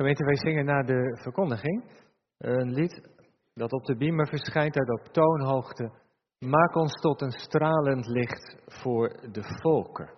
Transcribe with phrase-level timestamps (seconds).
[0.00, 1.84] Gemeente, wij zingen na de verkondiging
[2.38, 3.08] een lied
[3.54, 5.90] dat op de beamer verschijnt uit op toonhoogte.
[6.38, 10.10] Maak ons tot een stralend licht voor de volken.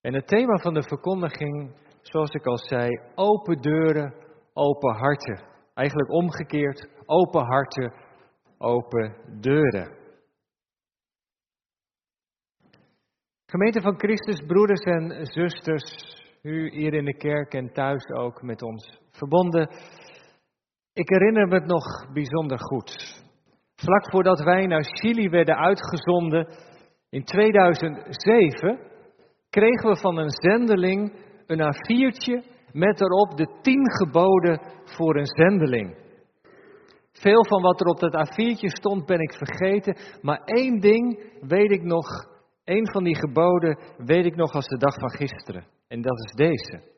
[0.00, 4.14] En het thema van de verkondiging, zoals ik al zei, open deuren,
[4.52, 5.44] open harten.
[5.74, 7.94] Eigenlijk omgekeerd, open harten,
[8.58, 9.96] open deuren.
[13.46, 18.62] Gemeente van Christus, broeders en zusters, u hier in de kerk en thuis ook met
[18.62, 19.68] ons verbonden.
[20.92, 23.22] Ik herinner me het nog bijzonder goed.
[23.74, 26.48] Vlak voordat wij naar Chili werden uitgezonden
[27.08, 28.78] in 2007,
[29.50, 31.12] kregen we van een zendeling
[31.46, 35.96] een A4'tje met erop de tien geboden voor een zendeling.
[37.12, 41.70] Veel van wat er op dat A4'tje stond ben ik vergeten, maar één ding weet
[41.70, 42.06] ik nog,
[42.72, 45.66] één van die geboden weet ik nog als de dag van gisteren.
[45.88, 46.90] En dat is deze.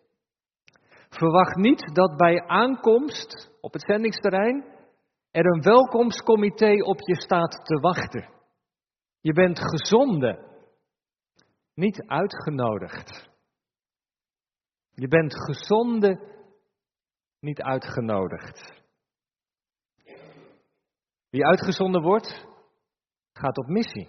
[1.09, 4.65] Verwacht niet dat bij aankomst op het zendingsterrein
[5.31, 8.29] er een welkomstcomité op je staat te wachten.
[9.21, 10.39] Je bent gezonden,
[11.75, 13.29] niet uitgenodigd.
[14.91, 16.21] Je bent gezonden,
[17.41, 18.83] niet uitgenodigd.
[21.31, 22.47] Wie uitgezonden wordt,
[23.33, 24.09] gaat op missie.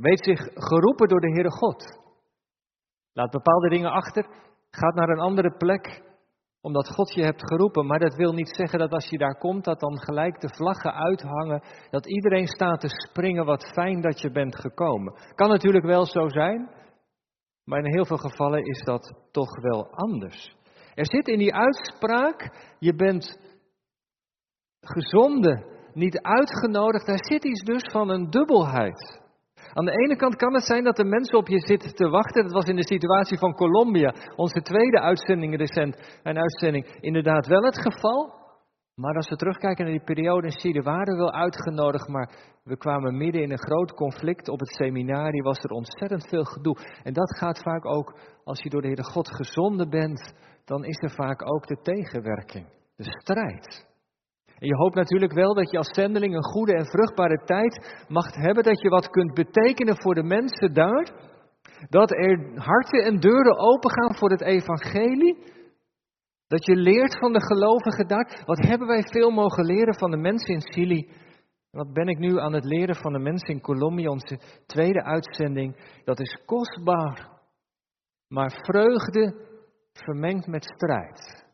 [0.00, 1.98] Weet zich geroepen door de Heere God.
[3.12, 4.26] Laat bepaalde dingen achter,
[4.70, 6.02] gaat naar een andere plek,
[6.60, 7.86] omdat God je hebt geroepen.
[7.86, 10.94] Maar dat wil niet zeggen dat als je daar komt, dat dan gelijk de vlaggen
[10.94, 15.14] uithangen, dat iedereen staat te springen, wat fijn dat je bent gekomen.
[15.34, 16.70] Kan natuurlijk wel zo zijn,
[17.64, 20.56] maar in heel veel gevallen is dat toch wel anders.
[20.94, 23.38] Er zit in die uitspraak, je bent
[24.80, 29.20] gezonden, niet uitgenodigd, daar zit iets dus van een dubbelheid.
[29.72, 32.42] Aan de ene kant kan het zijn dat de mensen op je zitten te wachten.
[32.42, 37.62] Dat was in de situatie van Colombia, onze tweede uitzending recent, een uitzending, inderdaad wel
[37.62, 38.38] het geval.
[38.94, 42.30] Maar als we terugkijken naar die periode in Chili, waren we wel uitgenodigd, maar
[42.64, 44.48] we kwamen midden in een groot conflict.
[44.48, 46.76] Op het seminarie was er ontzettend veel gedoe.
[47.02, 50.34] En dat gaat vaak ook, als je door de Heere God gezonden bent,
[50.64, 52.66] dan is er vaak ook de tegenwerking,
[52.96, 53.89] de strijd.
[54.60, 58.34] En je hoopt natuurlijk wel dat je als zendeling een goede en vruchtbare tijd mag
[58.34, 61.28] hebben, dat je wat kunt betekenen voor de mensen daar.
[61.88, 65.36] Dat er harten en deuren opengaan voor het evangelie.
[66.46, 68.42] Dat je leert van de gelovigen daar.
[68.46, 71.10] Wat hebben wij veel mogen leren van de mensen in Chili?
[71.70, 76.00] Wat ben ik nu aan het leren van de mensen in Colombia, onze tweede uitzending?
[76.04, 77.28] Dat is kostbaar.
[78.28, 79.34] Maar vreugde
[79.92, 81.46] vermengd met strijd.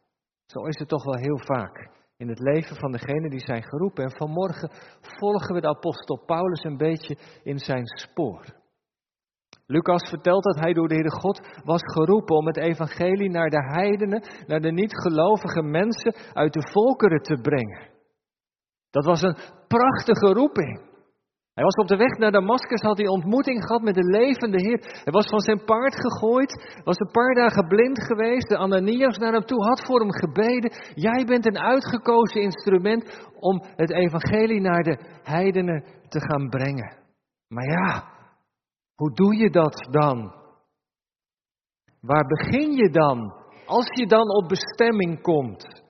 [0.47, 4.05] Zo is het toch wel heel vaak in het leven van degene die zijn geroepen.
[4.05, 8.45] En vanmorgen volgen we de apostel Paulus een beetje in zijn spoor.
[9.67, 13.63] Lucas vertelt dat hij door de Heere God was geroepen om het evangelie naar de
[13.63, 17.89] heidenen, naar de niet-gelovige mensen uit de volkeren te brengen.
[18.91, 19.37] Dat was een
[19.69, 20.96] prachtige roeping.
[21.57, 24.81] Hij was op de weg naar Damascus, had hij ontmoeting gehad met de levende Heer.
[25.05, 28.49] Hij was van zijn paard gegooid, was een paar dagen blind geweest.
[28.49, 30.73] De Ananias naar hem toe had voor hem gebeden.
[30.95, 36.97] Jij bent een uitgekozen instrument om het evangelie naar de heidenen te gaan brengen.
[37.49, 38.05] Maar ja,
[38.95, 40.35] hoe doe je dat dan?
[42.01, 43.35] Waar begin je dan?
[43.67, 45.85] Als je dan op bestemming komt.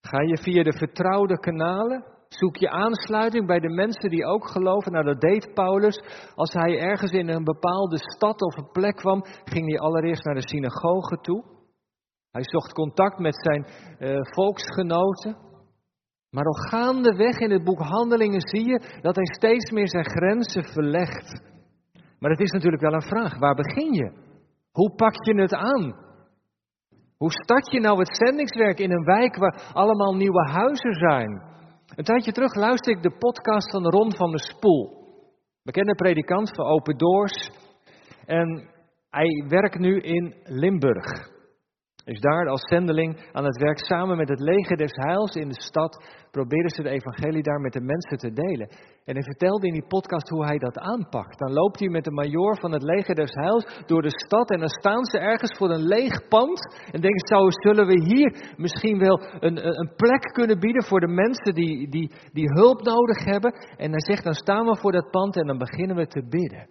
[0.00, 2.15] Ga je via de vertrouwde kanalen?
[2.28, 4.92] Zoek je aansluiting bij de mensen die ook geloven.
[4.92, 6.02] Nou, dat deed Paulus.
[6.34, 10.34] Als hij ergens in een bepaalde stad of een plek kwam, ging hij allereerst naar
[10.34, 11.44] de synagoge toe.
[12.30, 13.66] Hij zocht contact met zijn
[13.98, 15.36] uh, volksgenoten.
[16.30, 20.64] Maar al gaandeweg in het boek Handelingen zie je dat hij steeds meer zijn grenzen
[20.64, 21.42] verlegt.
[22.18, 24.12] Maar het is natuurlijk wel een vraag: waar begin je?
[24.72, 26.04] Hoe pak je het aan?
[27.16, 31.42] Hoe start je nou het zendingswerk in een wijk waar allemaal nieuwe huizen zijn?
[31.96, 35.04] Een tijdje terug luisterde ik de podcast van Ron van der Spoel.
[35.62, 37.50] Bekende predikant van Open Doors.
[38.26, 38.70] En
[39.10, 41.35] hij werkt nu in Limburg
[42.06, 45.62] is daar als zendeling aan het werk samen met het leger des heils in de
[45.62, 46.04] stad.
[46.30, 48.68] Proberen ze de evangelie daar met de mensen te delen.
[49.04, 51.38] En hij vertelde in die podcast hoe hij dat aanpakt.
[51.38, 54.50] Dan loopt hij met de major van het leger des heils door de stad.
[54.50, 56.58] En dan staan ze ergens voor een leeg pand.
[56.90, 61.12] En denken, zou, zullen we hier misschien wel een, een plek kunnen bieden voor de
[61.22, 63.52] mensen die, die, die hulp nodig hebben.
[63.76, 66.68] En hij zegt, dan staan we voor dat pand en dan beginnen we te bidden.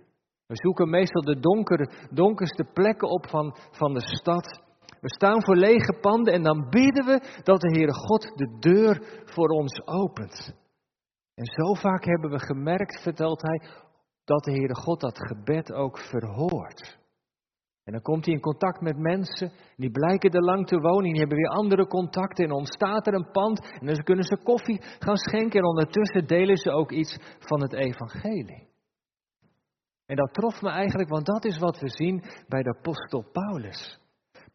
[0.47, 4.63] We zoeken meestal de donkere, donkerste plekken op van, van de stad.
[5.05, 9.21] We staan voor lege panden en dan bidden we dat de Heere God de deur
[9.25, 10.55] voor ons opent.
[11.35, 13.61] En zo vaak hebben we gemerkt, vertelt hij,
[14.23, 16.99] dat de Heere God dat gebed ook verhoort.
[17.83, 21.19] En dan komt hij in contact met mensen, die blijken er lang te wonen, die
[21.19, 25.17] hebben weer andere contacten en ontstaat er een pand en dan kunnen ze koffie gaan
[25.17, 28.67] schenken en ondertussen delen ze ook iets van het evangelie.
[30.05, 34.03] En dat trof me eigenlijk, want dat is wat we zien bij de apostel Paulus.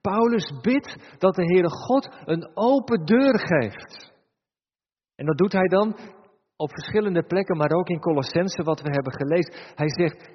[0.01, 4.13] Paulus bidt dat de Heere God een open deur geeft.
[5.15, 5.97] En dat doet hij dan
[6.57, 9.55] op verschillende plekken, maar ook in Colossense wat we hebben gelezen.
[9.75, 10.31] Hij zegt,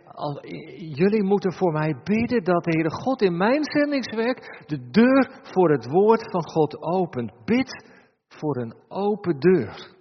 [0.98, 5.72] jullie moeten voor mij bidden dat de Heere God in mijn zendingswerk de deur voor
[5.72, 7.46] het woord van God opent.
[7.46, 7.94] Bid
[8.28, 9.94] voor een open deur.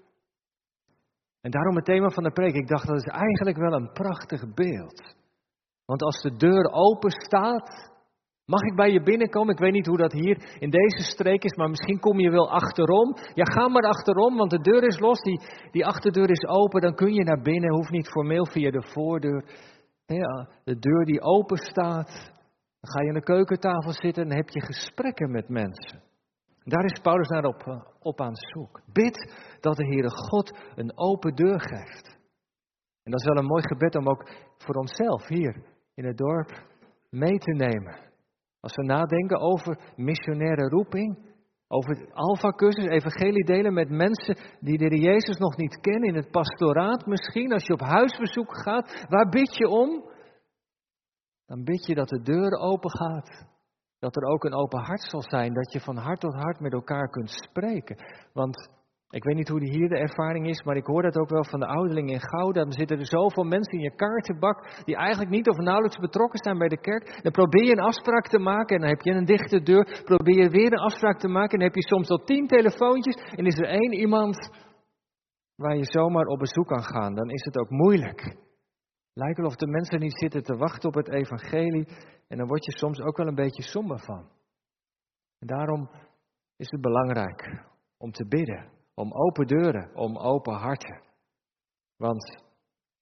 [1.40, 2.55] En daarom het thema van de preek.
[2.55, 5.14] Ik dacht dat is eigenlijk wel een prachtig beeld.
[5.84, 7.94] Want als de deur open staat,
[8.46, 9.55] Mag ik bij je binnenkomen?
[9.55, 12.50] Ik weet niet hoe dat hier in deze streek is, maar misschien kom je wel
[12.50, 13.17] achterom.
[13.35, 16.94] Ja, ga maar achterom, want de deur is los, die, die achterdeur is open, dan
[16.94, 19.44] kun je naar binnen, hoeft niet formeel via de voordeur.
[20.06, 22.08] Ja, de deur die open staat,
[22.81, 26.02] dan ga je aan de keukentafel zitten en heb je gesprekken met mensen.
[26.64, 28.81] Daar is Paulus naar op, eh, op aan zoek.
[28.93, 32.19] Bid dat de Heere God een open deur geeft.
[33.02, 35.62] En dat is wel een mooi gebed om ook voor onszelf hier
[35.94, 36.62] in het dorp
[37.11, 38.12] mee te nemen.
[38.64, 41.19] Als we nadenken over missionaire roeping,
[41.69, 47.06] over alfa-cursus, evangelie delen met mensen die de Jezus nog niet kennen, in het pastoraat
[47.06, 50.05] misschien, als je op huisbezoek gaat, waar bid je om?
[51.46, 53.46] Dan bid je dat de deur open gaat.
[53.99, 56.72] Dat er ook een open hart zal zijn, dat je van hart tot hart met
[56.72, 57.96] elkaar kunt spreken.
[58.32, 58.70] Want
[59.14, 61.44] ik weet niet hoe die hier de ervaring is, maar ik hoor dat ook wel
[61.44, 62.62] van de ouderling in Gouda.
[62.62, 66.58] Dan zitten er zoveel mensen in je kaartenbak die eigenlijk niet of nauwelijks betrokken zijn
[66.58, 67.22] bij de kerk.
[67.22, 70.02] Dan probeer je een afspraak te maken en dan heb je een dichte deur.
[70.05, 73.14] Probeer je weer een afspraak te maken en dan heb je soms al tien telefoontjes.
[73.14, 74.50] En is er één iemand
[75.55, 78.37] waar je zomaar op bezoek kan gaan, dan is het ook moeilijk.
[79.12, 81.88] Lijkt wel of de mensen niet zitten te wachten op het evangelie.
[82.28, 84.28] En dan word je soms ook wel een beetje somber van.
[85.38, 85.90] En daarom
[86.56, 87.64] is het belangrijk
[87.99, 91.02] om te bidden om open deuren, om open harten.
[91.96, 92.43] Want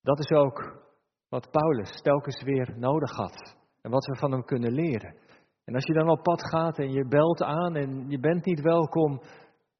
[0.00, 0.83] dat is ook
[1.29, 3.56] wat Paulus telkens weer nodig had.
[3.81, 5.17] En wat we van hem kunnen leren.
[5.65, 8.61] En als je dan op pad gaat en je belt aan en je bent niet
[8.61, 9.21] welkom,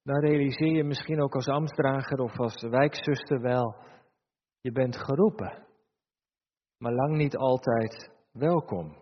[0.03, 3.77] dan realiseer je misschien ook als ambtsdrager of als wijkzuster wel,
[4.61, 5.67] je bent geroepen,
[6.79, 9.02] maar lang niet altijd welkom.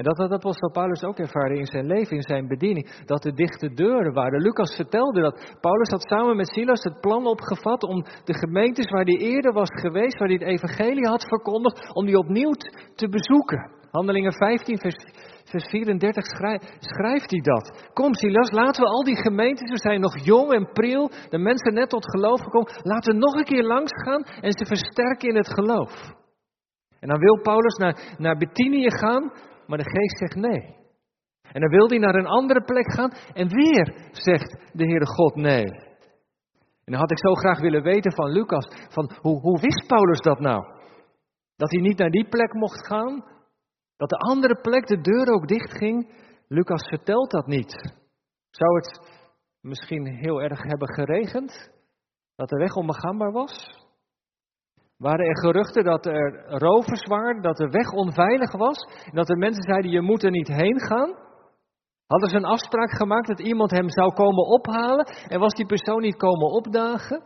[0.00, 3.04] En dat had apostel Paulus ook ervaren in zijn leven, in zijn bediening.
[3.04, 4.40] Dat er dichte deuren waren.
[4.40, 5.56] Lucas vertelde dat.
[5.60, 9.68] Paulus had samen met Silas het plan opgevat om de gemeentes waar hij eerder was
[9.70, 12.52] geweest, waar hij het evangelie had verkondigd, om die opnieuw
[12.94, 13.70] te bezoeken.
[13.90, 14.96] Handelingen 15, vers,
[15.44, 16.24] vers 34
[16.78, 17.90] schrijft hij dat.
[17.92, 21.74] Kom Silas, laten we al die gemeentes, we zijn nog jong en pril, de mensen
[21.74, 25.36] net tot geloof gekomen, laten we nog een keer langs gaan en ze versterken in
[25.36, 26.18] het geloof.
[27.00, 29.32] En dan wil Paulus naar, naar Bithynië gaan,
[29.70, 30.76] maar de geest zegt nee.
[31.52, 35.34] En dan wil hij naar een andere plek gaan en weer zegt de Heere God
[35.34, 35.64] nee.
[36.84, 40.20] En dan had ik zo graag willen weten van Lucas, van hoe, hoe wist Paulus
[40.20, 40.64] dat nou?
[41.56, 43.24] Dat hij niet naar die plek mocht gaan?
[43.96, 46.12] Dat de andere plek de deur ook dicht ging?
[46.48, 47.94] Lucas vertelt dat niet.
[48.50, 49.00] Zou het
[49.60, 51.70] misschien heel erg hebben geregend?
[52.36, 53.79] Dat de weg onbegaanbaar was?
[55.00, 59.36] Waren er geruchten dat er rovers waren, dat de weg onveilig was, en dat de
[59.36, 61.14] mensen zeiden je moet er niet heen gaan?
[62.06, 66.00] Hadden ze een afspraak gemaakt dat iemand hem zou komen ophalen en was die persoon
[66.00, 67.22] niet komen opdagen?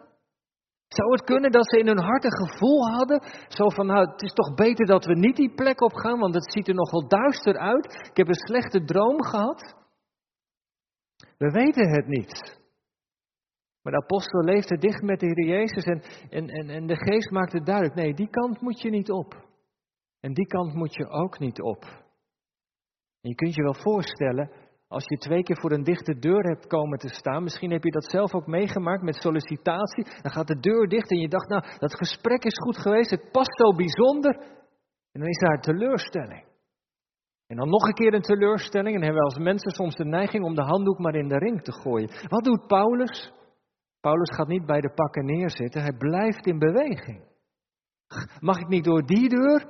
[0.88, 4.22] Zou het kunnen dat ze in hun hart een gevoel hadden, zo van nou het
[4.22, 7.08] is toch beter dat we niet die plek op gaan, want het ziet er nogal
[7.08, 9.75] duister uit, ik heb een slechte droom gehad?
[11.38, 12.62] We weten het niet.
[13.84, 17.62] Maar de apostel leefde dicht met de Heer Jezus en, en, en, de geest maakte
[17.62, 19.34] duidelijk, nee, die kant moet je niet op.
[20.20, 21.82] En die kant moet je ook niet op.
[23.20, 24.50] En je kunt je wel voorstellen,
[24.88, 27.90] als je twee keer voor een dichte deur hebt komen te staan, misschien heb je
[27.90, 31.64] dat zelf ook meegemaakt met sollicitatie, dan gaat de deur dicht en je dacht, nou,
[31.78, 34.34] dat gesprek is goed geweest, het past zo bijzonder.
[35.12, 36.44] En dan is daar teleurstelling.
[37.46, 40.44] En dan nog een keer een teleurstelling en hebben we als mensen soms de neiging
[40.44, 42.10] om de handdoek maar in de ring te gooien.
[42.28, 43.32] Wat doet Paulus?
[44.06, 47.20] Paulus gaat niet bij de pakken neerzitten, hij blijft in beweging.
[48.40, 49.66] Mag ik niet door die deur?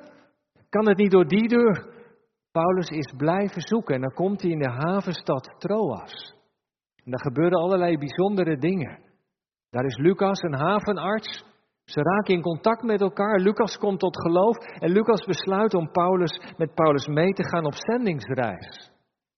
[0.69, 1.87] Kan het niet door die deur?
[2.53, 6.35] Paulus is blijven zoeken en dan komt hij in de havenstad Troas.
[7.05, 8.99] En daar gebeuren allerlei bijzondere dingen.
[9.71, 11.45] Daar is Lucas, een havenarts.
[11.85, 13.39] Ze raken in contact met elkaar.
[13.39, 17.75] Lucas komt tot geloof en Lucas besluit om Paulus, met Paulus mee te gaan op
[17.75, 18.91] zendingsreis.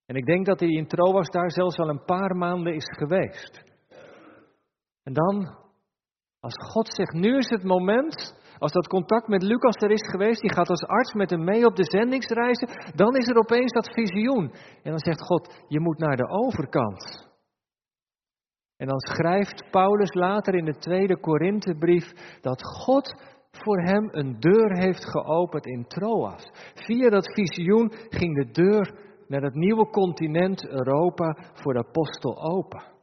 [0.07, 3.66] En ik denk dat hij in Troas daar zelfs al een paar maanden is geweest.
[5.07, 5.57] En dan,
[6.41, 10.41] als God zegt, nu is het moment, Als dat contact met Lucas er is geweest,
[10.41, 13.93] die gaat als arts met hem mee op de zendingsreizen, dan is er opeens dat
[13.93, 14.53] visioen.
[14.83, 17.29] En dan zegt God, je moet naar de overkant.
[18.77, 23.15] En dan schrijft Paulus later in de tweede Korinthebrief dat God
[23.51, 26.51] voor hem een deur heeft geopend in Troas.
[26.75, 28.95] Via dat visioen ging de deur
[29.27, 32.96] naar het nieuwe continent Europa voor de apostel open.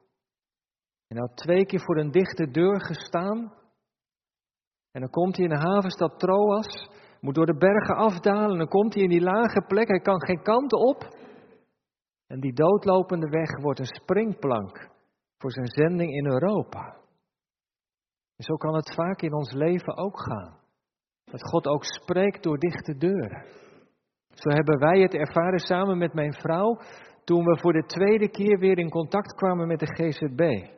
[1.08, 3.54] En had twee keer voor een dichte deur gestaan.
[4.92, 8.52] En dan komt hij in de havenstad Troas, moet door de bergen afdalen.
[8.52, 11.22] En dan komt hij in die lage plek, hij kan geen kant op.
[12.28, 14.90] En die doodlopende weg wordt een springplank
[15.38, 17.02] voor zijn zending in Europa.
[18.36, 20.60] En zo kan het vaak in ons leven ook gaan.
[21.24, 23.46] Dat God ook spreekt door dichte deuren.
[24.30, 26.80] Zo hebben wij het ervaren samen met mijn vrouw
[27.24, 30.72] toen we voor de tweede keer weer in contact kwamen met de GZB.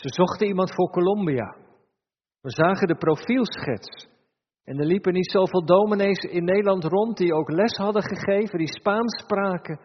[0.00, 1.56] Ze zochten iemand voor Colombia.
[2.40, 4.08] We zagen de profielschets.
[4.64, 8.72] En er liepen niet zoveel dominees in Nederland rond die ook les hadden gegeven, die
[8.72, 9.80] Spaans spraken.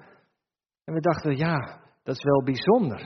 [0.84, 1.57] En we dachten, ja,
[2.03, 3.00] dat is wel bijzonder.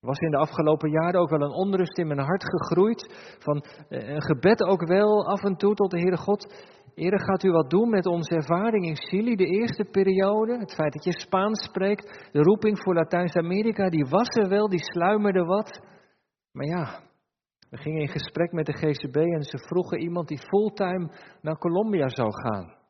[0.00, 3.36] Er was in de afgelopen jaren ook wel een onrust in mijn hart gegroeid.
[3.38, 6.72] Van eh, een gebed ook wel af en toe tot de Heere God.
[6.94, 10.58] Eerder gaat u wat doen met onze ervaring in Chili, de eerste periode.
[10.58, 14.84] Het feit dat je Spaans spreekt, de roeping voor Latijns-Amerika, die was er wel, die
[14.84, 15.92] sluimerde wat.
[16.54, 17.00] Maar ja,
[17.70, 22.08] we gingen in gesprek met de GCB en ze vroegen iemand die fulltime naar Colombia
[22.08, 22.82] zou gaan.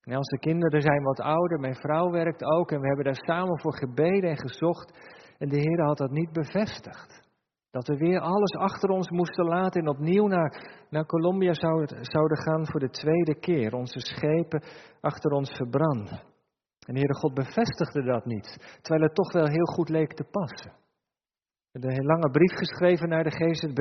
[0.00, 3.60] En de kinderen zijn wat ouder, mijn vrouw werkt ook en we hebben daar samen
[3.60, 4.92] voor gebeden en gezocht.
[5.38, 7.24] En de Heer had dat niet bevestigd.
[7.70, 12.66] Dat we weer alles achter ons moesten laten en opnieuw naar, naar Colombia zouden, gaan
[12.66, 13.74] voor de tweede keer.
[13.74, 14.62] Onze schepen
[15.00, 16.22] achter ons verbranden.
[16.86, 20.84] En Heere God bevestigde dat niet, terwijl het toch wel heel goed leek te passen.
[21.84, 23.78] Een lange brief geschreven naar de GZB.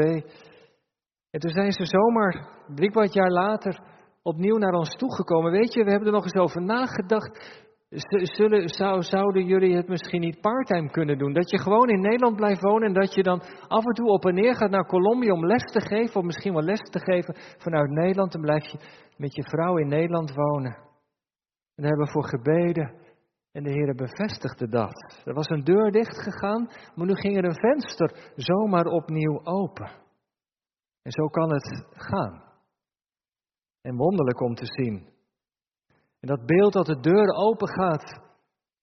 [1.30, 3.80] En toen zijn ze zomaar drie kwart jaar later
[4.22, 5.52] opnieuw naar ons toegekomen.
[5.52, 7.64] Weet je, we hebben er nog eens over nagedacht.
[8.10, 11.34] Zullen, zou, zouden jullie het misschien niet parttime kunnen doen?
[11.34, 14.26] Dat je gewoon in Nederland blijft wonen en dat je dan af en toe op
[14.26, 17.36] en neer gaat naar Colombia om les te geven, of misschien wel les te geven
[17.58, 18.32] vanuit Nederland.
[18.32, 18.78] Dan blijf je
[19.18, 20.74] met je vrouw in Nederland wonen.
[21.76, 23.05] En daar hebben we voor gebeden
[23.56, 25.22] en de Heer bevestigde dat.
[25.26, 29.92] Er was een deur dicht gegaan, maar nu ging er een venster zomaar opnieuw open.
[31.02, 32.44] En zo kan het gaan.
[33.82, 35.08] En wonderlijk om te zien.
[36.20, 38.22] En dat beeld dat de deur open gaat,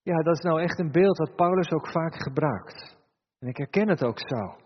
[0.03, 2.97] ja, dat is nou echt een beeld dat Paulus ook vaak gebruikt.
[3.39, 4.63] En ik herken het ook zo.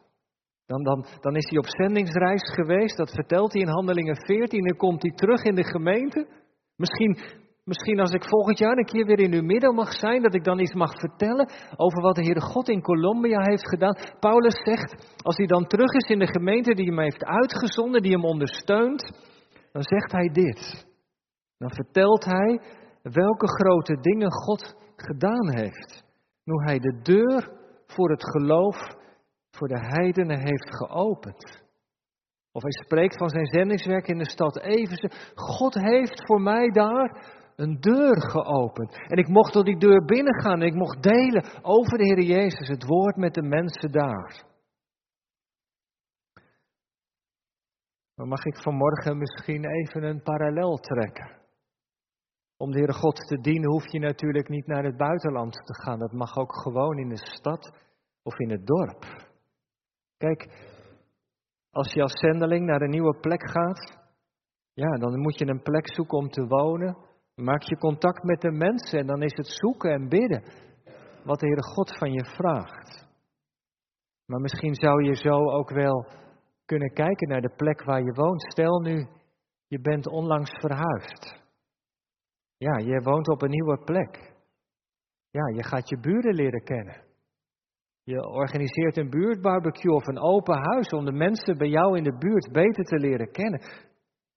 [0.66, 4.76] Dan, dan, dan is hij op zendingsreis geweest, dat vertelt hij in Handelingen 14, en
[4.76, 6.28] komt hij terug in de gemeente.
[6.76, 7.18] Misschien,
[7.66, 10.44] misschien als ik volgend jaar een keer weer in uw midden mag zijn, dat ik
[10.44, 13.96] dan iets mag vertellen over wat de Heere God in Colombia heeft gedaan.
[14.20, 18.12] Paulus zegt, als hij dan terug is in de gemeente die hem heeft uitgezonden, die
[18.12, 19.02] hem ondersteunt,
[19.73, 20.87] dan zegt hij dit.
[21.58, 22.61] Dan vertelt hij
[23.02, 26.04] welke grote dingen God gedaan heeft.
[26.44, 27.50] Hoe hij de deur
[27.87, 28.76] voor het geloof
[29.50, 31.64] voor de heidenen heeft geopend.
[32.52, 35.12] Of hij spreekt van zijn zendingswerk in de stad Eversen.
[35.35, 39.10] God heeft voor mij daar een deur geopend.
[39.10, 42.68] En ik mocht door die deur binnengaan en ik mocht delen over de Heer Jezus,
[42.68, 44.44] het woord met de mensen daar.
[48.14, 51.30] Maar mag ik vanmorgen misschien even een parallel trekken?
[52.56, 55.98] Om de Heere God te dienen hoef je natuurlijk niet naar het buitenland te gaan.
[55.98, 57.78] Dat mag ook gewoon in de stad
[58.22, 59.04] of in het dorp.
[60.16, 60.48] Kijk,
[61.70, 63.98] als je als zendeling naar een nieuwe plek gaat,
[64.72, 66.96] ja, dan moet je een plek zoeken om te wonen.
[67.36, 70.42] Maak je contact met de mensen en dan is het zoeken en bidden
[71.24, 73.08] wat de Heere God van je vraagt.
[74.26, 76.06] Maar misschien zou je zo ook wel
[76.64, 78.42] kunnen kijken naar de plek waar je woont.
[78.42, 79.06] Stel nu,
[79.66, 81.44] je bent onlangs verhuisd.
[82.56, 84.34] Ja, je woont op een nieuwe plek.
[85.30, 87.04] Ja, je gaat je buren leren kennen.
[88.02, 92.16] Je organiseert een buurtbarbecue of een open huis om de mensen bij jou in de
[92.18, 93.60] buurt beter te leren kennen.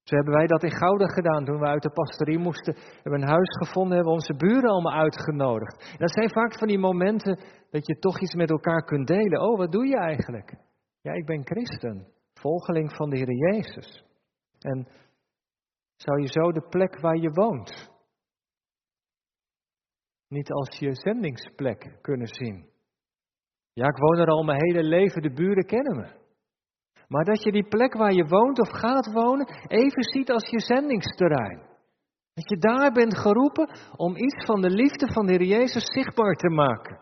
[0.10, 2.74] Zo hebben wij dat in Gouda gedaan toen we uit de pastorie moesten.
[2.74, 5.92] We hebben een huis gevonden, hebben onze buren allemaal uitgenodigd.
[5.92, 7.40] En dat zijn vaak van die momenten
[7.70, 9.42] dat je toch iets met elkaar kunt delen.
[9.42, 10.56] Oh, wat doe je eigenlijk?
[11.02, 14.06] Ja, ik ben christen, volgeling van de Heer Jezus.
[14.60, 14.88] En
[15.96, 17.90] zou je zo de plek waar je woont
[20.28, 22.70] niet als je zendingsplek kunnen zien.
[23.74, 26.19] Ja, ik woon er al mijn hele leven, de buren kennen me.
[27.10, 30.60] Maar dat je die plek waar je woont of gaat wonen even ziet als je
[30.60, 31.68] zendingsterrein.
[32.34, 36.36] Dat je daar bent geroepen om iets van de liefde van de Heer Jezus zichtbaar
[36.36, 37.00] te maken.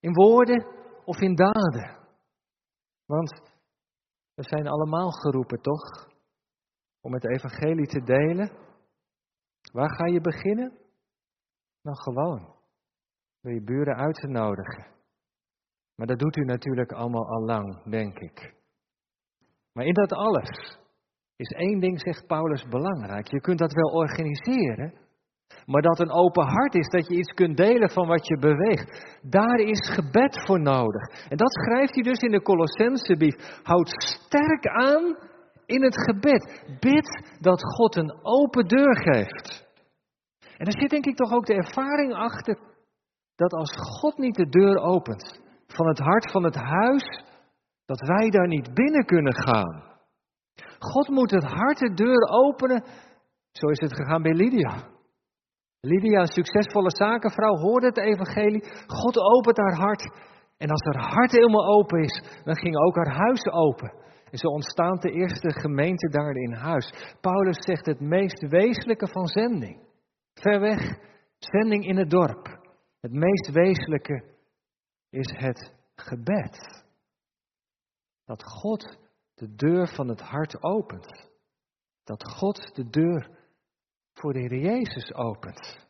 [0.00, 0.66] In woorden
[1.04, 1.98] of in daden.
[3.06, 3.42] Want
[4.34, 6.08] we zijn allemaal geroepen, toch?
[7.00, 8.50] om het evangelie te delen?
[9.72, 10.78] Waar ga je beginnen?
[11.82, 12.54] Nou gewoon.
[13.40, 14.86] Door je buren uit te nodigen.
[15.94, 18.59] Maar dat doet u natuurlijk allemaal al lang, denk ik.
[19.72, 20.78] Maar in dat alles
[21.36, 23.30] is één ding, zegt Paulus, belangrijk.
[23.30, 24.94] Je kunt dat wel organiseren,
[25.66, 29.18] maar dat een open hart is, dat je iets kunt delen van wat je beweegt.
[29.22, 31.28] Daar is gebed voor nodig.
[31.28, 33.60] En dat schrijft hij dus in de Colossensebrief.
[33.62, 35.16] Houd sterk aan
[35.66, 36.64] in het gebed.
[36.80, 39.68] Bid dat God een open deur geeft.
[40.56, 42.58] En er zit denk ik toch ook de ervaring achter
[43.36, 47.22] dat als God niet de deur opent van het hart van het huis,
[47.90, 49.82] dat wij daar niet binnen kunnen gaan.
[50.78, 52.84] God moet het hart de deur openen.
[53.52, 54.74] Zo is het gegaan bij Lydia.
[55.80, 58.64] Lydia, een succesvolle zakenvrouw, hoorde het evangelie.
[58.86, 60.02] God opent haar hart.
[60.56, 63.92] En als haar hart helemaal open is, dan ging ook haar huis open.
[64.30, 67.16] En zo ontstaat de eerste gemeente daar in huis.
[67.20, 69.80] Paulus zegt het meest wezenlijke van zending.
[70.34, 70.80] Ver weg,
[71.38, 72.58] zending in het dorp.
[73.00, 74.24] Het meest wezenlijke
[75.10, 76.88] is het gebed.
[78.30, 78.98] Dat God
[79.34, 81.30] de deur van het hart opent.
[82.04, 83.30] Dat God de deur
[84.12, 85.88] voor de Heer Jezus opent.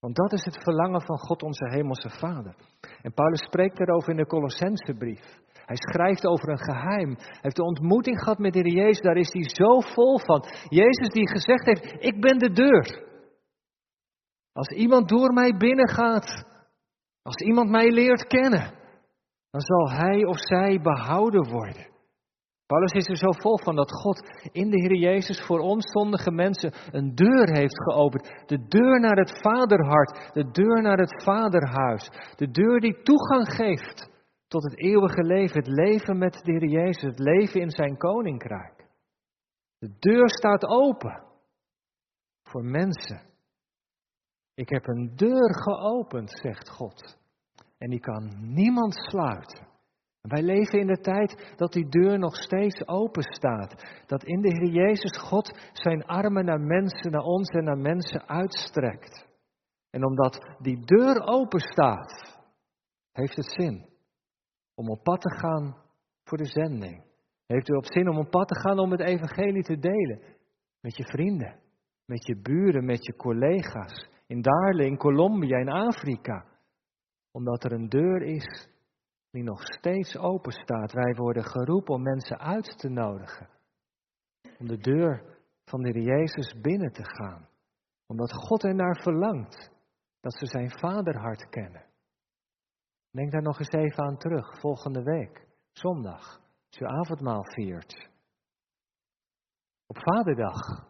[0.00, 2.54] Want dat is het verlangen van God onze Hemelse Vader.
[3.02, 5.40] En Paulus spreekt daarover in de Colossensebrief.
[5.52, 7.14] Hij schrijft over een geheim.
[7.16, 10.44] Hij heeft de ontmoeting gehad met de Heer Jezus, daar is hij zo vol van.
[10.68, 13.08] Jezus die gezegd heeft, ik ben de deur.
[14.52, 16.44] Als iemand door mij binnengaat,
[17.22, 18.79] als iemand mij leert kennen,
[19.50, 21.88] dan zal hij of zij behouden worden.
[22.66, 26.30] Paulus is er zo vol van dat God in de Heer Jezus voor ons zondige
[26.30, 28.42] mensen een deur heeft geopend.
[28.46, 32.10] De deur naar het vaderhart, de deur naar het vaderhuis.
[32.36, 34.10] De deur die toegang geeft
[34.48, 38.86] tot het eeuwige leven, het leven met de Heer Jezus, het leven in zijn koninkrijk.
[39.78, 41.22] De deur staat open
[42.42, 43.20] voor mensen.
[44.54, 47.19] Ik heb een deur geopend, zegt God.
[47.80, 49.68] En die kan niemand sluiten.
[50.20, 54.02] Wij leven in de tijd dat die deur nog steeds open staat.
[54.06, 58.28] Dat in de Heer Jezus God zijn armen naar mensen, naar ons en naar mensen
[58.28, 59.28] uitstrekt.
[59.90, 62.40] En omdat die deur open staat,
[63.12, 63.88] heeft het zin
[64.74, 65.76] om op pad te gaan
[66.24, 67.04] voor de zending.
[67.46, 70.20] Heeft u op zin om op pad te gaan om het evangelie te delen?
[70.80, 71.60] Met je vrienden,
[72.04, 74.08] met je buren, met je collega's.
[74.26, 76.49] In Darle, in Colombia, in Afrika.
[77.30, 78.68] Omdat er een deur is
[79.30, 80.92] die nog steeds open staat.
[80.92, 83.48] Wij worden geroepen om mensen uit te nodigen.
[84.58, 87.48] Om de deur van de Jezus binnen te gaan.
[88.06, 89.70] Omdat God er naar verlangt
[90.20, 91.84] dat ze zijn vaderhart kennen.
[93.10, 96.40] Denk daar nog eens even aan terug, volgende week, zondag,
[96.70, 98.08] als u avondmaal viert.
[99.86, 100.88] Op Vaderdag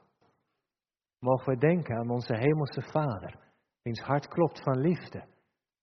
[1.18, 3.38] mogen we denken aan onze Hemelse Vader,
[3.82, 5.24] wiens hart klopt van liefde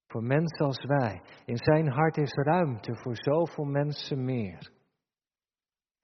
[0.08, 1.22] voor mensen als wij.
[1.44, 4.70] In zijn hart is ruimte voor zoveel mensen meer.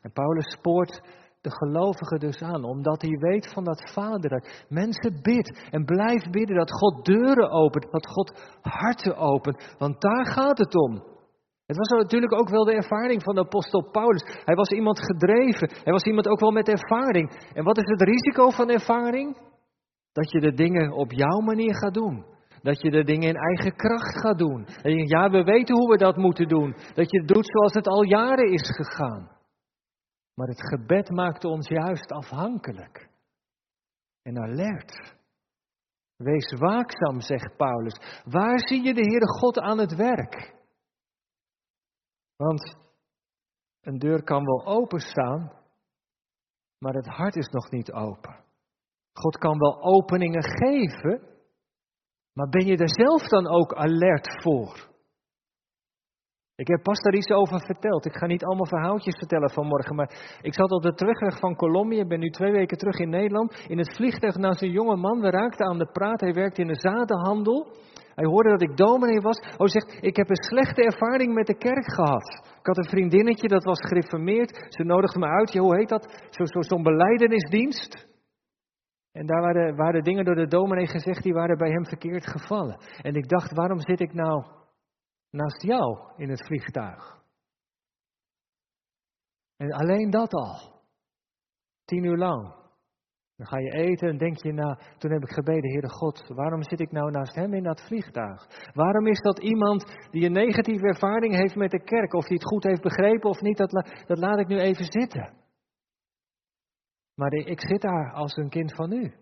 [0.00, 1.00] En Paulus spoort
[1.40, 4.64] de gelovigen dus aan, omdat hij weet van dat vader.
[4.68, 10.26] Mensen bid en blijf bidden dat God deuren opent, dat God harten opent, want daar
[10.26, 11.12] gaat het om.
[11.66, 14.22] Het was natuurlijk ook wel de ervaring van de apostel Paulus.
[14.44, 17.50] Hij was iemand gedreven, hij was iemand ook wel met ervaring.
[17.54, 19.36] En wat is het risico van ervaring?
[20.12, 22.33] Dat je de dingen op jouw manier gaat doen.
[22.64, 24.66] Dat je de dingen in eigen kracht gaat doen.
[24.82, 26.74] Je ja, we weten hoe we dat moeten doen.
[26.94, 29.30] Dat je het doet zoals het al jaren is gegaan.
[30.34, 33.08] Maar het gebed maakt ons juist afhankelijk.
[34.22, 35.16] En alert.
[36.16, 38.22] Wees waakzaam, zegt Paulus.
[38.24, 40.54] Waar zie je de Heere God aan het werk?
[42.36, 42.76] Want
[43.80, 45.52] een deur kan wel openstaan,
[46.78, 48.44] maar het hart is nog niet open.
[49.12, 51.33] God kan wel openingen geven,
[52.34, 54.92] maar ben je er zelf dan ook alert voor?
[56.56, 58.06] Ik heb pas daar iets over verteld.
[58.06, 62.06] Ik ga niet allemaal verhaaltjes vertellen vanmorgen, maar ik zat op de terugweg van Colombia,
[62.06, 63.64] ben nu twee weken terug in Nederland.
[63.68, 66.66] In het vliegtuig naast een jonge man, we raakten aan de praat, hij werkte in
[66.66, 67.66] de zadenhandel.
[68.14, 69.38] Hij hoorde dat ik dominee was.
[69.56, 72.42] Oh, zegt, ik heb een slechte ervaring met de kerk gehad.
[72.58, 74.66] Ik had een vriendinnetje, dat was gereformeerd.
[74.68, 76.26] Ze nodigde me uit, hoe heet dat?
[76.30, 78.13] Zo'n zo, zo.
[79.14, 82.78] En daar waren, waren dingen door de dominee gezegd die waren bij hem verkeerd gevallen.
[83.02, 84.44] En ik dacht, waarom zit ik nou
[85.30, 87.22] naast jou in het vliegtuig?
[89.56, 90.82] En alleen dat al.
[91.84, 92.54] Tien uur lang.
[93.36, 96.62] Dan ga je eten en denk je, nou, toen heb ik gebeden, Heere God, waarom
[96.62, 98.70] zit ik nou naast hem in dat vliegtuig?
[98.72, 102.46] Waarom is dat iemand die een negatieve ervaring heeft met de kerk, of die het
[102.46, 103.70] goed heeft begrepen of niet, dat,
[104.06, 105.43] dat laat ik nu even zitten.
[107.14, 109.14] Maar ik zit daar als een kind van u.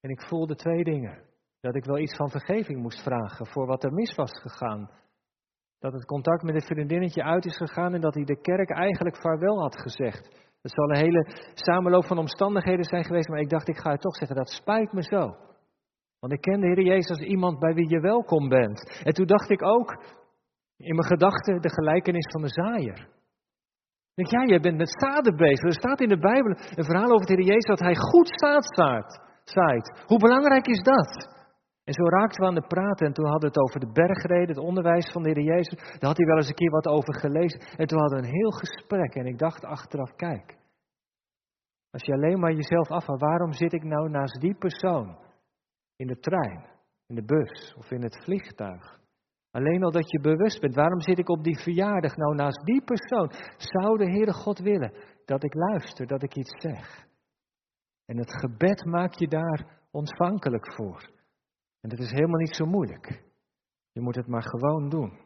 [0.00, 1.22] En ik voelde twee dingen.
[1.60, 4.90] Dat ik wel iets van vergeving moest vragen voor wat er mis was gegaan.
[5.78, 9.16] Dat het contact met een vriendinnetje uit is gegaan en dat hij de kerk eigenlijk
[9.16, 10.40] vaarwel had gezegd.
[10.62, 14.00] Het zal een hele samenloop van omstandigheden zijn geweest, maar ik dacht, ik ga het
[14.00, 15.36] toch zeggen, dat spijt me zo.
[16.18, 19.00] Want ik ken de Heer Jezus als iemand bij wie je welkom bent.
[19.04, 19.90] En toen dacht ik ook
[20.76, 23.08] in mijn gedachten de gelijkenis van de zaaier.
[24.14, 25.64] Denk, ja, jij bent met zaden bezig.
[25.64, 28.64] Er staat in de Bijbel een verhaal over de Heer Jezus dat hij goed zaad
[29.44, 30.02] zaait.
[30.06, 31.30] Hoe belangrijk is dat?
[31.84, 34.48] En zo raakten we aan de praten en toen hadden we het over de bergreden,
[34.48, 35.78] het onderwijs van de Heer Jezus.
[35.78, 37.60] Daar had hij wel eens een keer wat over gelezen.
[37.76, 40.56] En toen hadden we een heel gesprek en ik dacht achteraf, kijk.
[41.90, 45.18] Als je alleen maar jezelf afvraagt, waarom zit ik nou naast die persoon?
[45.96, 46.66] In de trein,
[47.06, 49.00] in de bus of in het vliegtuig.
[49.52, 52.82] Alleen al dat je bewust bent, waarom zit ik op die verjaardag nou naast die
[52.84, 53.32] persoon?
[53.56, 54.92] Zou de Heere God willen
[55.24, 57.06] dat ik luister, dat ik iets zeg?
[58.06, 61.10] En het gebed maakt je daar ontvankelijk voor.
[61.80, 63.22] En dat is helemaal niet zo moeilijk.
[63.92, 65.20] Je moet het maar gewoon doen.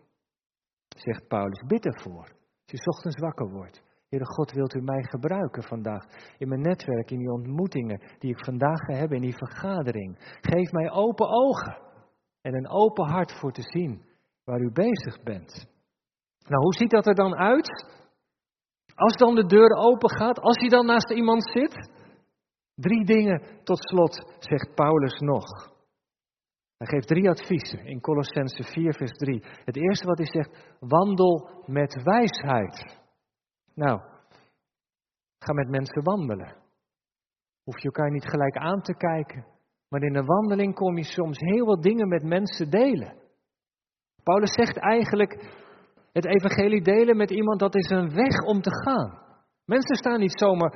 [0.88, 2.28] Zegt Paulus, bid ervoor.
[2.66, 3.82] Als je ochtends wakker wordt.
[4.08, 6.04] Heere God, wilt u mij gebruiken vandaag
[6.38, 10.16] in mijn netwerk, in die ontmoetingen die ik vandaag ga hebben, in die vergadering.
[10.40, 11.78] Geef mij open ogen
[12.40, 14.05] en een open hart voor te zien
[14.46, 15.52] waar u bezig bent.
[16.38, 17.86] Nou, hoe ziet dat er dan uit?
[18.94, 21.90] Als dan de deur open gaat, als hij dan naast iemand zit?
[22.74, 25.44] Drie dingen tot slot, zegt Paulus nog.
[26.76, 29.44] Hij geeft drie adviezen in Colossense 4, vers 3.
[29.64, 33.00] Het eerste wat hij zegt, wandel met wijsheid.
[33.74, 34.00] Nou,
[35.38, 36.56] ga met mensen wandelen.
[37.62, 39.46] Hoef je elkaar niet gelijk aan te kijken,
[39.88, 43.24] maar in een wandeling kom je soms heel wat dingen met mensen delen.
[44.28, 45.32] Paulus zegt eigenlijk,
[46.12, 49.18] het evangelie delen met iemand, dat is een weg om te gaan.
[49.64, 50.72] Mensen staan niet zomaar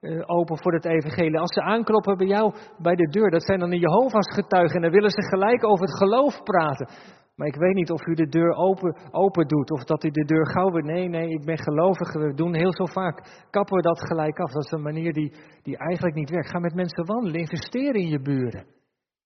[0.00, 1.38] eh, open voor het evangelie.
[1.38, 4.82] Als ze aankloppen bij jou bij de deur, dat zijn dan de Jehovah's getuigen en
[4.82, 6.88] dan willen ze gelijk over het geloof praten.
[7.36, 10.24] Maar ik weet niet of u de deur open, open doet of dat u de
[10.24, 10.84] deur gauw weer.
[10.84, 12.12] Nee, nee, ik ben gelovig.
[12.12, 14.52] We doen heel zo vaak, kappen we dat gelijk af.
[14.52, 16.50] Dat is een manier die, die eigenlijk niet werkt.
[16.50, 18.64] Ga met mensen wandelen, investeer in je buren.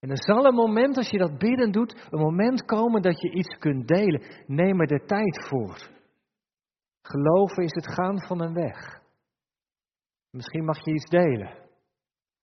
[0.01, 3.33] En er zal een moment, als je dat bidden doet, een moment komen dat je
[3.33, 4.23] iets kunt delen.
[4.47, 5.95] Neem er de tijd voor.
[7.03, 9.01] Geloven is het gaan van een weg.
[10.31, 11.65] Misschien mag je iets delen.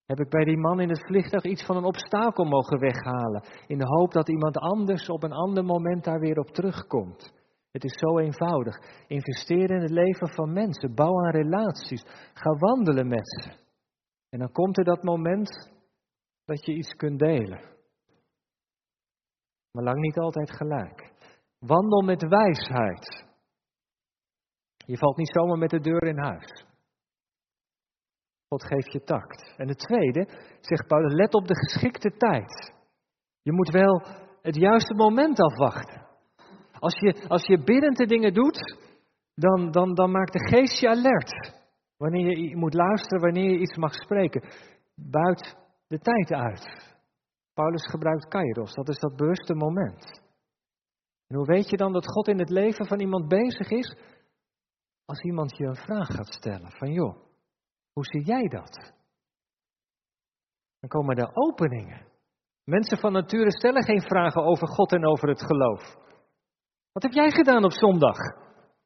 [0.05, 3.77] Heb ik bij die man in het vliegtuig iets van een obstakel mogen weghalen, in
[3.77, 7.33] de hoop dat iemand anders op een ander moment daar weer op terugkomt.
[7.71, 8.75] Het is zo eenvoudig.
[9.07, 13.51] Investeer in het leven van mensen, bouw aan relaties, ga wandelen met ze.
[14.29, 15.71] En dan komt er dat moment
[16.45, 17.71] dat je iets kunt delen.
[19.71, 21.11] Maar lang niet altijd gelijk.
[21.59, 23.25] Wandel met wijsheid.
[24.85, 26.65] Je valt niet zomaar met de deur in huis.
[28.47, 29.53] God geeft je tact.
[29.57, 30.27] En het tweede,
[30.61, 32.73] zegt Paulus, let op de geschikte tijd.
[33.41, 34.01] Je moet wel
[34.41, 36.01] het juiste moment afwachten.
[36.79, 38.77] Als je, als je biddend de dingen doet,
[39.35, 41.61] dan, dan, dan maakt de geest je alert.
[41.97, 44.43] Wanneer je moet luisteren, wanneer je iets mag spreken.
[44.95, 45.62] Buit
[45.93, 46.95] de tijd uit.
[47.53, 50.21] Paulus gebruikt kairos, dat is dat bewuste moment.
[51.27, 53.97] En hoe weet je dan dat God in het leven van iemand bezig is?
[55.05, 57.15] Als iemand je een vraag gaat stellen van joh,
[57.93, 58.93] hoe zie jij dat?
[60.79, 62.05] Dan komen er openingen.
[62.63, 65.95] Mensen van nature stellen geen vragen over God en over het geloof.
[66.91, 68.17] Wat heb jij gedaan op zondag?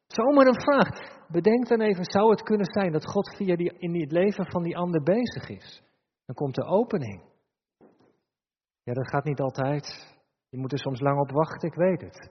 [0.06, 1.16] Zomaar een vraag.
[1.28, 4.62] Bedenk dan even, zou het kunnen zijn dat God via die, in het leven van
[4.62, 5.87] die ander bezig is?
[6.28, 7.22] Dan komt de opening.
[8.82, 10.16] Ja, dat gaat niet altijd.
[10.48, 12.30] Je moet er soms lang op wachten, ik weet het.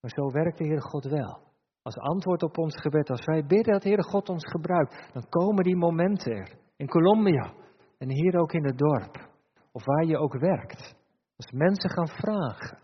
[0.00, 1.38] Maar zo werkt de Heer God wel.
[1.82, 5.64] Als antwoord op ons gebed, als wij bidden dat Heere God ons gebruikt, dan komen
[5.64, 6.58] die momenten er.
[6.76, 7.52] In Colombia
[7.98, 9.28] en hier ook in het dorp.
[9.72, 10.94] Of waar je ook werkt.
[11.36, 12.78] Als mensen gaan vragen.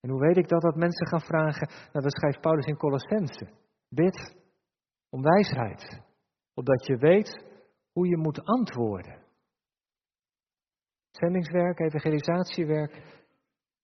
[0.00, 1.68] En hoe weet ik dat dat mensen gaan vragen?
[1.68, 3.48] Nou, dat schrijft Paulus in Colossense.
[3.88, 4.36] Bid
[5.10, 6.00] om wijsheid.
[6.54, 7.44] Opdat je weet
[7.96, 9.18] hoe je moet antwoorden.
[11.10, 12.92] Zendingswerk, evangelisatiewerk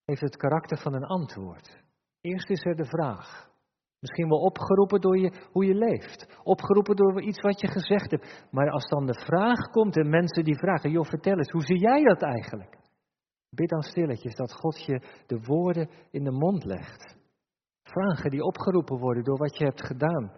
[0.05, 1.83] heeft het karakter van een antwoord.
[2.21, 3.51] Eerst is er de vraag.
[3.99, 6.41] Misschien wel opgeroepen door je, hoe je leeft.
[6.43, 8.47] Opgeroepen door iets wat je gezegd hebt.
[8.51, 11.79] Maar als dan de vraag komt en mensen die vragen, joh vertel eens, hoe zie
[11.79, 12.79] jij dat eigenlijk?
[13.51, 17.17] Bid dan stilletjes dat God je de woorden in de mond legt.
[17.83, 20.33] Vragen die opgeroepen worden door wat je hebt gedaan.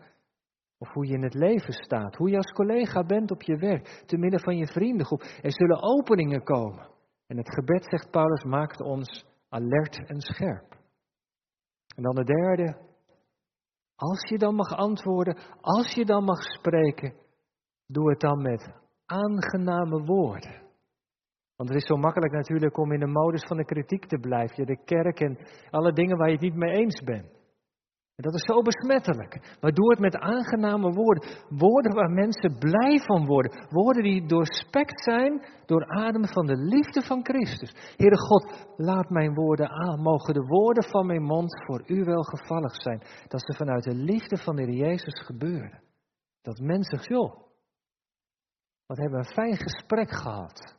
[0.85, 2.17] Of hoe je in het leven staat.
[2.17, 4.03] Hoe je als collega bent op je werk.
[4.07, 5.21] Te midden van je vriendengroep.
[5.21, 6.89] Er zullen openingen komen.
[7.27, 10.77] En het gebed, zegt Paulus, maakt ons alert en scherp.
[11.97, 12.77] En dan de derde,
[13.97, 17.23] als je dan mag antwoorden, als je dan mag spreken,
[17.87, 18.73] Doe het dan met
[19.07, 20.63] aangename woorden.
[21.57, 24.67] Want het is zo makkelijk natuurlijk om in de modus van de kritiek te blijven.
[24.67, 25.39] De kerk en
[25.71, 27.44] alle dingen waar je het niet mee eens bent.
[28.17, 29.57] En dat is zo besmettelijk.
[29.61, 31.29] Maar doe het met aangename woorden.
[31.49, 33.67] Woorden waar mensen blij van worden.
[33.71, 37.95] Woorden die doorspekt zijn door adem van de liefde van Christus.
[37.97, 40.01] Heere God, laat mijn woorden aan.
[40.01, 43.03] Mogen de woorden van mijn mond voor u welgevallig zijn.
[43.29, 45.83] Dat ze vanuit de liefde van de Heer Jezus gebeuren.
[46.43, 47.43] Dat mensen, joh,
[48.87, 50.77] wat hebben we een fijn gesprek gehad.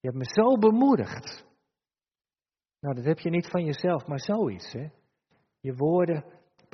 [0.00, 1.46] Je hebt me zo bemoedigd.
[2.80, 4.88] Nou, dat heb je niet van jezelf, maar zoiets, hè.
[5.60, 6.24] Je woorden,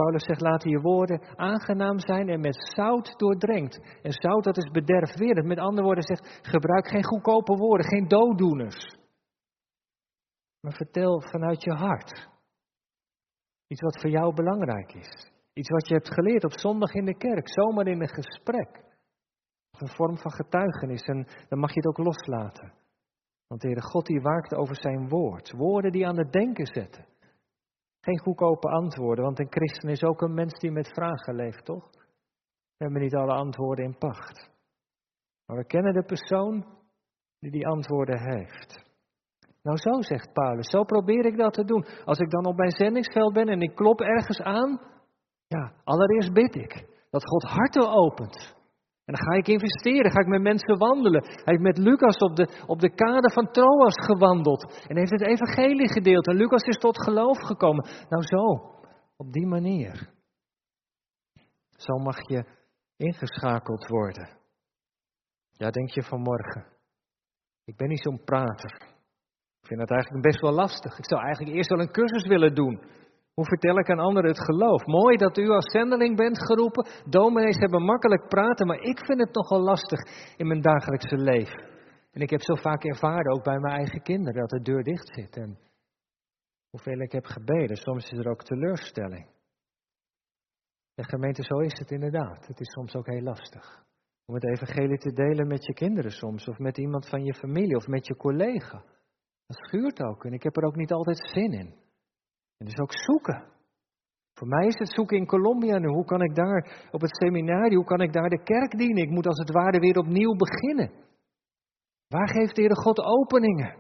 [0.01, 3.99] Paulus zegt, laten je woorden aangenaam zijn en met zout doordrenkt.
[4.03, 5.47] En zout, dat is bederfwerend.
[5.47, 8.97] Met andere woorden zegt, gebruik geen goedkope woorden, geen dooddoeners.
[10.61, 12.29] Maar vertel vanuit je hart.
[13.67, 15.31] Iets wat voor jou belangrijk is.
[15.53, 18.83] Iets wat je hebt geleerd op zondag in de kerk, zomaar in een gesprek.
[19.79, 22.73] Een vorm van getuigenis en dan mag je het ook loslaten.
[23.47, 25.53] Want de Heere God die waakt over zijn woord.
[25.53, 27.07] Woorden die aan het denken zetten.
[28.01, 31.91] Geen goedkope antwoorden, want een christen is ook een mens die met vragen leeft, toch?
[32.77, 34.51] We hebben niet alle antwoorden in pacht.
[35.47, 36.67] Maar we kennen de persoon
[37.39, 38.89] die die antwoorden heeft.
[39.63, 41.87] Nou, zo zegt Paulus, zo probeer ik dat te doen.
[42.05, 44.81] Als ik dan op mijn zendingsveld ben en ik klop ergens aan,
[45.47, 48.60] ja, allereerst bid ik dat God harten opent.
[49.11, 51.25] En dan ga ik investeren, ga ik met mensen wandelen.
[51.25, 54.85] Hij heeft met Lucas op de, op de kade van Troas gewandeld.
[54.87, 56.27] En heeft het evangelie gedeeld.
[56.27, 57.89] En Lucas is tot geloof gekomen.
[58.09, 58.45] Nou zo,
[59.17, 60.11] op die manier.
[61.71, 62.45] Zo mag je
[62.97, 64.29] ingeschakeld worden.
[65.51, 66.67] Ja, denk je vanmorgen.
[67.65, 68.73] Ik ben niet zo'n prater.
[69.61, 70.99] Ik vind dat eigenlijk best wel lastig.
[70.99, 72.83] Ik zou eigenlijk eerst wel een cursus willen doen.
[73.35, 74.87] Hoe vertel ik aan anderen het geloof?
[74.87, 76.87] Mooi dat u als zendeling bent geroepen.
[77.09, 80.01] Dominees hebben makkelijk praten, maar ik vind het nogal lastig
[80.37, 81.69] in mijn dagelijkse leven.
[82.13, 85.15] En ik heb zo vaak ervaren, ook bij mijn eigen kinderen, dat de deur dicht
[85.15, 85.37] zit.
[85.37, 85.59] En
[86.71, 89.29] hoeveel ik heb gebeden, soms is er ook teleurstelling.
[90.95, 92.47] De gemeente, zo is het inderdaad.
[92.47, 93.85] Het is soms ook heel lastig.
[94.27, 97.77] Om het evangelie te delen met je kinderen soms, of met iemand van je familie,
[97.77, 98.85] of met je collega.
[99.47, 101.75] Dat schuurt ook en ik heb er ook niet altijd zin in.
[102.61, 103.45] En dus ook zoeken.
[104.35, 105.89] Voor mij is het zoeken in Colombia nu.
[105.89, 109.03] Hoe kan ik daar op het seminarie, hoe kan ik daar de kerk dienen?
[109.03, 110.91] Ik moet als het ware weer opnieuw beginnen.
[112.09, 113.77] Waar geeft de Heer God openingen?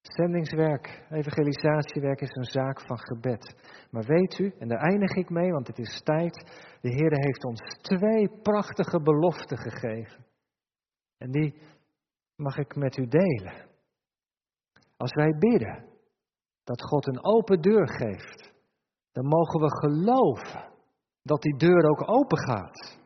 [0.00, 3.54] Zendingswerk, evangelisatiewerk is een zaak van gebed.
[3.90, 6.34] Maar weet u, en daar eindig ik mee, want het is tijd.
[6.80, 10.24] De Heer heeft ons twee prachtige beloften gegeven.
[11.18, 11.54] En die
[12.36, 13.66] mag ik met u delen.
[14.96, 15.84] Als wij bidden,
[16.66, 18.52] dat God een open deur geeft,
[19.12, 20.64] dan mogen we geloven
[21.22, 22.98] dat die deur ook open gaat.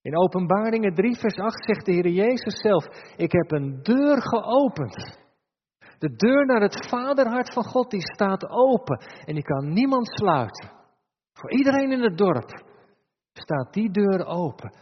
[0.00, 2.84] In Openbaringen 3, vers 8 zegt de Heer Jezus zelf:
[3.16, 5.22] Ik heb een deur geopend.
[5.98, 10.70] De deur naar het vaderhart van God die staat open en die kan niemand sluiten.
[11.32, 12.64] Voor iedereen in het dorp
[13.32, 14.72] staat die deur open.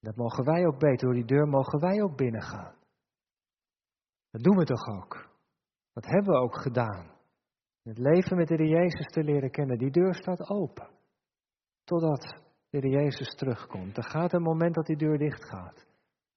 [0.00, 2.74] Dat mogen wij ook beter, door die deur mogen wij ook binnengaan.
[4.30, 5.33] Dat doen we toch ook?
[5.94, 7.10] Dat hebben we ook gedaan.
[7.82, 10.88] Het leven met de Heer Jezus te leren kennen, die deur staat open.
[11.84, 13.96] Totdat de Heer Jezus terugkomt.
[13.96, 15.86] Er gaat een moment dat die deur dicht gaat.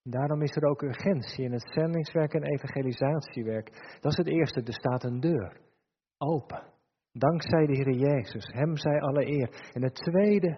[0.04, 3.98] Daarom is er ook urgentie in het zendingswerk en evangelisatiewerk.
[4.02, 5.62] Dat is het eerste, er staat een deur.
[6.18, 6.64] Open.
[7.12, 8.46] Dankzij de Heer Jezus.
[8.54, 9.70] Hem zij alle eer.
[9.72, 10.50] En het tweede,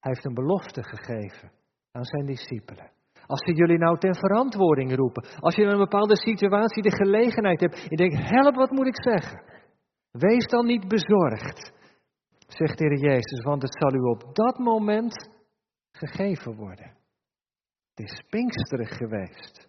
[0.00, 1.52] hij heeft een belofte gegeven
[1.92, 2.90] aan zijn discipelen.
[3.26, 5.24] Als ze jullie nou ten verantwoording roepen.
[5.38, 7.86] Als je in een bepaalde situatie de gelegenheid hebt.
[7.88, 9.42] Je denkt, help, wat moet ik zeggen?
[10.10, 11.72] Wees dan niet bezorgd,
[12.46, 15.30] zegt de Heer Jezus, want het zal u op dat moment
[15.92, 16.96] gegeven worden.
[17.94, 19.68] Het is Pinksterig geweest.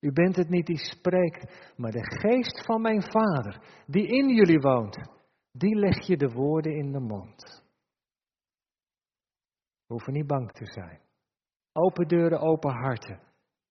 [0.00, 4.60] U bent het niet die spreekt, maar de geest van mijn Vader, die in jullie
[4.60, 4.96] woont,
[5.52, 7.64] die leg je de woorden in de mond.
[9.86, 11.00] We hoeven niet bang te zijn.
[11.76, 13.20] Open deuren, open harten.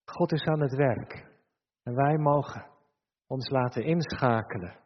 [0.05, 1.25] God is aan het werk.
[1.83, 2.65] En wij mogen
[3.27, 4.79] ons laten inschakelen.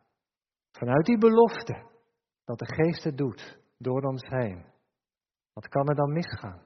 [0.71, 1.87] Vanuit die belofte
[2.43, 4.65] dat de Geest het doet door ons heen.
[5.53, 6.61] Wat kan er dan misgaan?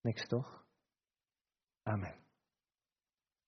[0.00, 0.64] Niks toch?
[1.82, 2.19] Amen.